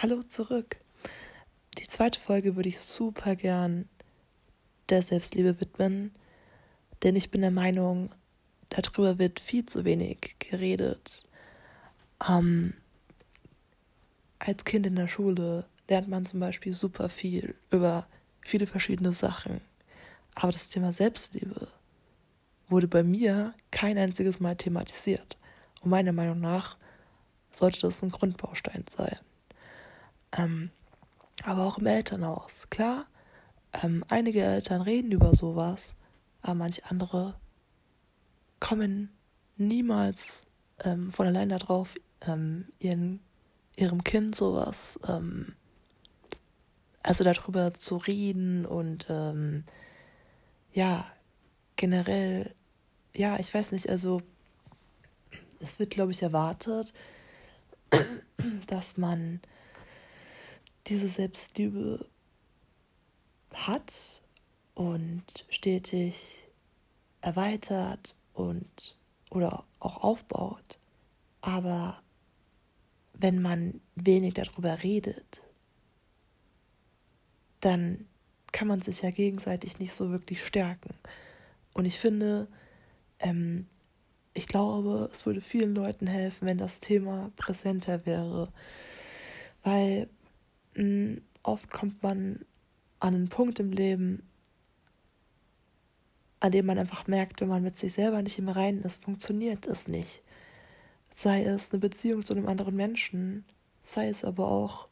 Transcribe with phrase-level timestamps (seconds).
[0.00, 0.76] Hallo zurück.
[1.76, 3.88] Die zweite Folge würde ich super gern
[4.90, 6.12] der Selbstliebe widmen,
[7.02, 8.14] denn ich bin der Meinung,
[8.68, 11.24] darüber wird viel zu wenig geredet.
[12.28, 12.74] Ähm,
[14.38, 18.06] als Kind in der Schule lernt man zum Beispiel super viel über
[18.40, 19.60] viele verschiedene Sachen.
[20.36, 21.66] Aber das Thema Selbstliebe
[22.68, 25.36] wurde bei mir kein einziges Mal thematisiert.
[25.80, 26.76] Und meiner Meinung nach
[27.50, 29.18] sollte das ein Grundbaustein sein.
[30.32, 30.70] Ähm,
[31.44, 32.66] aber auch im Elternhaus.
[32.70, 33.06] Klar,
[33.82, 35.94] ähm, einige Eltern reden über sowas,
[36.42, 37.34] aber manche andere
[38.60, 39.10] kommen
[39.56, 40.42] niemals
[40.84, 43.20] ähm, von allein darauf, ähm, ihren,
[43.76, 45.54] ihrem Kind sowas, ähm,
[47.02, 49.64] also darüber zu reden und ähm,
[50.72, 51.06] ja,
[51.76, 52.54] generell,
[53.14, 54.22] ja, ich weiß nicht, also
[55.60, 56.92] es wird, glaube ich, erwartet,
[58.66, 59.40] dass man
[60.88, 62.06] diese Selbstliebe
[63.52, 64.22] hat
[64.74, 66.48] und stetig
[67.20, 68.96] erweitert und
[69.30, 70.78] oder auch aufbaut.
[71.40, 72.00] Aber
[73.12, 75.42] wenn man wenig darüber redet,
[77.60, 78.06] dann
[78.52, 80.94] kann man sich ja gegenseitig nicht so wirklich stärken.
[81.74, 82.48] Und ich finde,
[83.18, 83.66] ähm,
[84.34, 88.52] ich glaube, es würde vielen Leuten helfen, wenn das Thema präsenter wäre.
[89.64, 90.08] Weil
[91.42, 92.44] oft kommt man
[93.00, 94.22] an einen Punkt im Leben,
[96.40, 99.66] an dem man einfach merkt, wenn man mit sich selber nicht im Reinen ist, funktioniert
[99.66, 100.22] es nicht.
[101.14, 103.44] Sei es eine Beziehung zu einem anderen Menschen,
[103.82, 104.88] sei es aber auch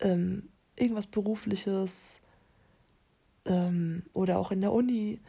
[0.00, 2.20] ähm, irgendwas Berufliches
[3.44, 5.20] ähm, oder auch in der Uni,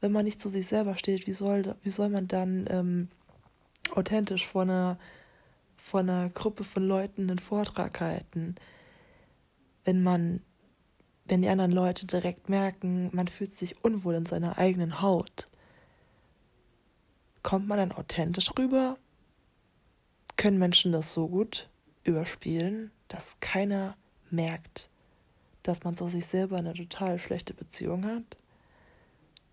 [0.00, 3.08] wenn man nicht zu sich selber steht, wie soll, wie soll man dann ähm,
[3.94, 4.98] authentisch vor einer,
[5.76, 8.56] vor einer Gruppe von Leuten einen Vortrag halten,
[9.84, 10.42] wenn man
[11.24, 15.46] wenn die anderen Leute direkt merken, man fühlt sich unwohl in seiner eigenen Haut,
[17.42, 18.98] kommt man dann authentisch rüber?
[20.36, 21.68] Können Menschen das so gut
[22.04, 23.96] überspielen, dass keiner
[24.30, 24.90] merkt,
[25.62, 28.36] dass man zu sich selber eine total schlechte Beziehung hat?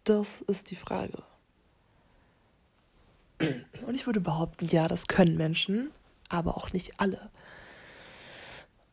[0.04, 1.22] Das ist die Frage.
[3.86, 5.92] Und ich würde behaupten, ja, das können Menschen,
[6.30, 7.30] aber auch nicht alle.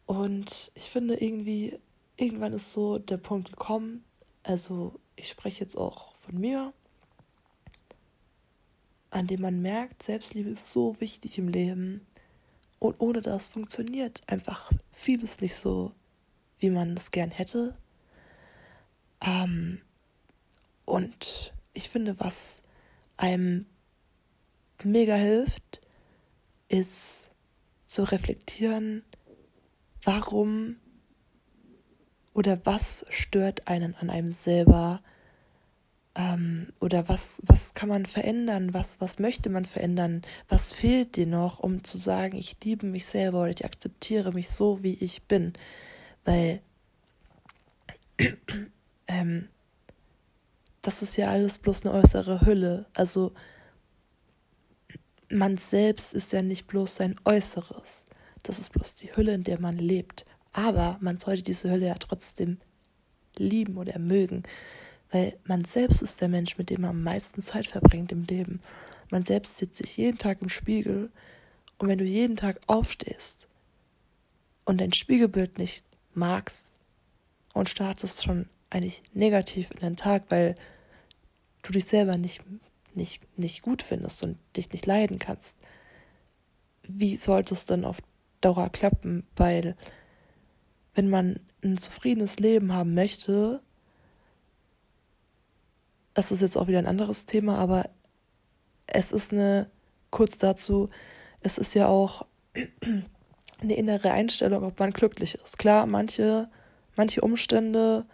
[0.07, 1.79] Und ich finde irgendwie,
[2.17, 4.05] irgendwann ist so der Punkt gekommen,
[4.43, 6.73] also ich spreche jetzt auch von mir,
[9.11, 12.07] an dem man merkt, Selbstliebe ist so wichtig im Leben
[12.79, 15.93] und ohne das funktioniert einfach vieles nicht so,
[16.59, 17.75] wie man es gern hätte.
[19.21, 19.81] Ähm,
[20.85, 22.63] und ich finde, was
[23.17, 23.67] einem
[24.85, 25.81] mega hilft,
[26.69, 27.31] ist
[27.87, 29.03] zu reflektieren,
[30.07, 30.77] warum
[32.33, 35.03] oder was stört einen an einem selber?
[36.15, 38.73] Ähm, oder was, was kann man verändern?
[38.73, 40.23] Was, was möchte man verändern?
[40.49, 44.49] Was fehlt dir noch, um zu sagen, ich liebe mich selber oder ich akzeptiere mich
[44.49, 45.53] so, wie ich bin?
[46.25, 46.61] Weil
[49.09, 49.49] ähm,
[50.83, 52.87] das ist ja alles bloß eine äußere Hülle.
[52.95, 53.33] Also
[55.29, 58.05] man selbst ist ja nicht bloß sein Äußeres.
[58.47, 60.25] Das ist bloß die Hülle, in der man lebt.
[60.53, 62.59] Aber man sollte diese Hölle ja trotzdem
[63.37, 64.45] lieben oder mögen,
[65.11, 68.61] weil man selbst ist der Mensch, mit dem man am meisten Zeit verbringt im Leben.
[69.11, 71.11] Man selbst sieht sich jeden Tag im Spiegel
[71.79, 73.49] und wenn du jeden Tag aufstehst
[74.65, 75.85] und dein Spiegelbild nicht
[76.15, 76.73] magst
[77.53, 80.55] und startest schon eigentlich negativ in den Tag, weil
[81.63, 82.43] du dich selber nicht,
[82.95, 85.57] nicht, nicht gut findest und dich nicht leiden kannst,
[86.85, 87.99] wie sollte es denn auf
[88.47, 89.27] Dauer klappen?
[89.35, 89.77] Weil
[90.95, 93.61] wenn man ein zufriedenes Leben haben möchte,
[96.15, 97.91] das ist jetzt auch wieder ein anderes Thema, aber
[98.87, 99.69] es ist eine,
[100.11, 100.89] kurz dazu,
[101.43, 102.25] es ist ja auch
[103.61, 105.59] eine innere Einstellung, ob man glücklich ist.
[105.59, 106.49] Klar, manche,
[106.95, 108.07] manche Umstände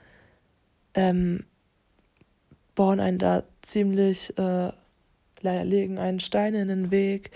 [0.95, 1.45] ähm,
[2.75, 4.73] bauen einen da ziemlich, äh,
[5.43, 7.31] legen einen Stein in den Weg,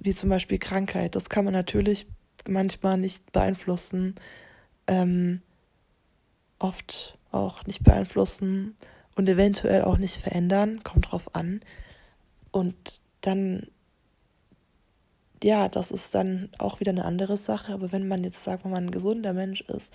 [0.00, 1.14] wie zum Beispiel Krankheit.
[1.14, 2.06] Das kann man natürlich
[2.46, 4.14] manchmal nicht beeinflussen,
[4.86, 5.42] ähm,
[6.58, 8.76] oft auch nicht beeinflussen
[9.16, 11.60] und eventuell auch nicht verändern, kommt drauf an.
[12.50, 13.66] Und dann,
[15.42, 17.72] ja, das ist dann auch wieder eine andere Sache.
[17.72, 19.92] Aber wenn man jetzt sagt, wenn man ein gesunder Mensch ist,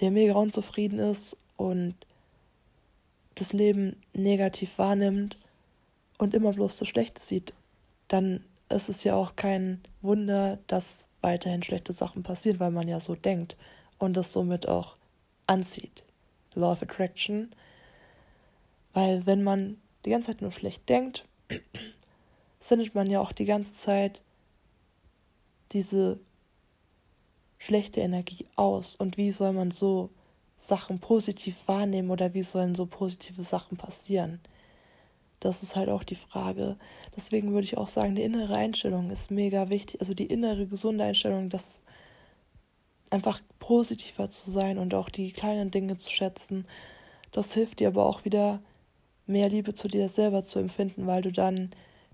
[0.00, 1.94] der mega unzufrieden ist und
[3.36, 5.38] das Leben negativ wahrnimmt
[6.18, 7.52] und immer bloß so Schlechtes sieht,
[8.08, 13.00] dann ist es ja auch kein Wunder, dass weiterhin schlechte Sachen passieren, weil man ja
[13.00, 13.56] so denkt
[13.98, 14.96] und das somit auch
[15.46, 16.04] anzieht.
[16.54, 17.54] Law of Attraction.
[18.92, 21.24] Weil wenn man die ganze Zeit nur schlecht denkt,
[22.60, 24.22] sendet man ja auch die ganze Zeit
[25.72, 26.18] diese
[27.58, 28.96] schlechte Energie aus.
[28.96, 30.10] Und wie soll man so
[30.58, 34.40] Sachen positiv wahrnehmen oder wie sollen so positive Sachen passieren?
[35.40, 36.76] Das ist halt auch die Frage.
[37.16, 40.00] Deswegen würde ich auch sagen, die innere Einstellung ist mega wichtig.
[40.00, 41.80] Also die innere gesunde Einstellung, das
[43.10, 46.66] einfach positiver zu sein und auch die kleinen Dinge zu schätzen.
[47.32, 48.60] Das hilft dir aber auch wieder
[49.26, 51.70] mehr Liebe zu dir selber zu empfinden, weil du dann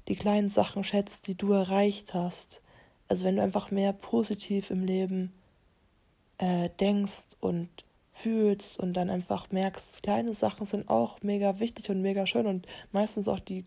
[0.08, 2.60] die kleinen Sachen schätzt, die du erreicht hast.
[3.08, 5.32] Also wenn du einfach mehr positiv im Leben
[6.38, 7.68] äh, denkst und
[8.12, 12.66] fühlst und dann einfach merkst, kleine Sachen sind auch mega wichtig und mega schön und
[12.92, 13.64] meistens auch die,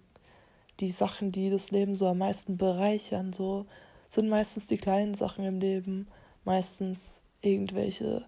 [0.79, 3.65] die Sachen, die das Leben so am meisten bereichern, so
[4.07, 6.07] sind meistens die kleinen Sachen im Leben,
[6.43, 8.25] meistens irgendwelche,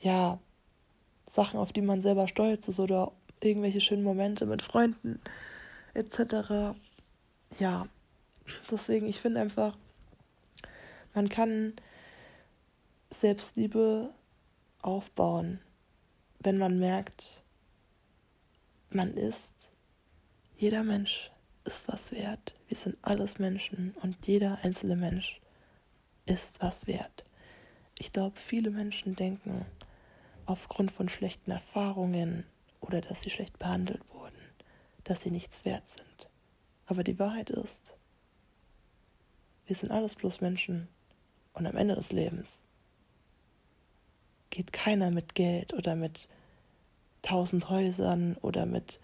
[0.00, 0.38] ja,
[1.26, 3.12] Sachen, auf die man selber stolz ist oder
[3.42, 5.20] irgendwelche schönen Momente mit Freunden
[5.94, 6.76] etc.
[7.58, 7.88] Ja,
[8.70, 9.76] deswegen, ich finde einfach,
[11.14, 11.72] man kann
[13.10, 14.10] Selbstliebe
[14.84, 15.60] aufbauen,
[16.40, 17.42] wenn man merkt,
[18.90, 19.68] man ist,
[20.56, 21.30] jeder Mensch
[21.64, 22.54] ist was wert.
[22.68, 25.40] Wir sind alles Menschen und jeder einzelne Mensch
[26.26, 27.24] ist was wert.
[27.98, 29.64] Ich glaube, viele Menschen denken
[30.46, 32.44] aufgrund von schlechten Erfahrungen
[32.80, 34.36] oder dass sie schlecht behandelt wurden,
[35.04, 36.28] dass sie nichts wert sind.
[36.86, 37.96] Aber die Wahrheit ist,
[39.66, 40.88] wir sind alles bloß Menschen
[41.54, 42.66] und am Ende des Lebens
[44.54, 46.28] geht keiner mit Geld oder mit
[47.22, 49.00] tausend Häusern oder mit,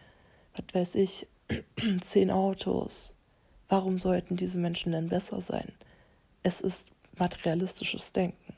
[0.55, 1.27] was weiß ich,
[2.01, 3.15] zehn Autos.
[3.69, 5.73] Warum sollten diese Menschen denn besser sein?
[6.45, 8.55] Es ist materialistisches Denken.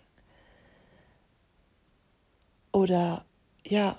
[2.73, 3.25] Oder
[3.67, 3.99] ja,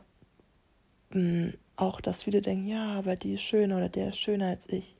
[1.11, 4.69] hm, auch, dass viele denken, ja, aber die ist schöner oder der ist schöner als
[4.69, 4.95] ich.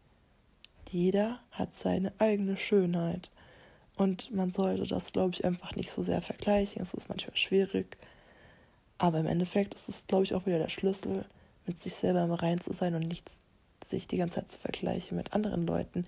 [0.90, 3.30] Jeder hat seine eigene Schönheit.
[3.96, 6.82] Und man sollte das, glaube ich, einfach nicht so sehr vergleichen.
[6.82, 7.98] Es ist manchmal schwierig.
[8.98, 11.26] Aber im Endeffekt ist es, glaube ich, auch wieder der Schlüssel,
[11.66, 13.30] mit sich selber im Rein zu sein und nicht
[13.86, 16.06] sich die ganze Zeit zu vergleichen mit anderen Leuten.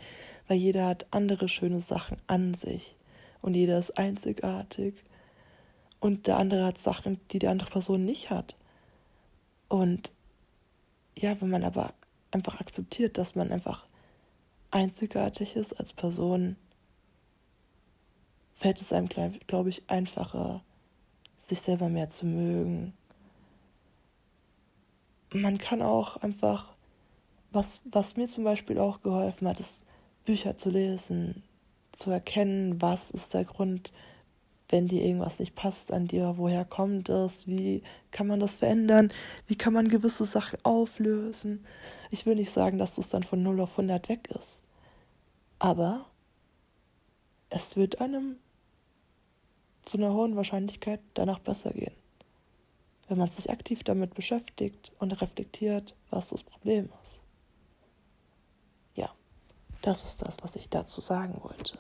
[0.48, 2.96] Weil jeder hat andere schöne Sachen an sich.
[3.42, 4.96] Und jeder ist einzigartig.
[6.00, 8.56] Und der andere hat Sachen, die die andere Person nicht hat.
[9.68, 10.12] Und
[11.18, 11.94] ja, wenn man aber
[12.32, 13.86] einfach akzeptiert, dass man einfach
[14.72, 16.58] einzigartig ist als Person,
[18.56, 19.10] fällt es einem,
[19.48, 20.64] glaube ich, einfacher,
[21.38, 22.94] sich selber mehr zu mögen.
[25.34, 26.74] Man kann auch einfach,
[27.52, 29.86] was, was mir zum Beispiel auch geholfen hat, ist
[30.24, 31.44] Bücher zu lesen,
[31.92, 33.92] zu erkennen, was ist der Grund,
[34.70, 39.12] wenn dir irgendwas nicht passt an dir, woher kommt es, wie kann man das verändern,
[39.48, 41.66] wie kann man gewisse Sachen auflösen.
[42.10, 44.64] Ich will nicht sagen, dass das dann von 0 auf 100 weg ist,
[45.60, 46.06] aber
[47.50, 48.38] es wird einem
[49.84, 51.96] zu einer hohen Wahrscheinlichkeit danach besser gehen.
[53.08, 57.22] Wenn man sich aktiv damit beschäftigt und reflektiert, was das Problem ist.
[58.96, 59.14] Ja,
[59.84, 61.78] das ist das, was ich dazu sagen wollte.